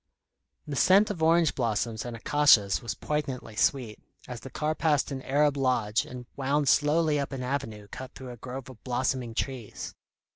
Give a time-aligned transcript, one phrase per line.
[0.65, 5.21] The scent of orange blossoms and acacias was poignantly sweet, as the car passed an
[5.21, 9.93] Arab lodge, and wound slowly up an avenue cut through a grove of blossoming trees.